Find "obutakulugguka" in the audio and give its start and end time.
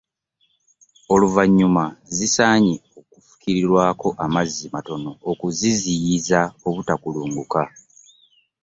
6.67-7.63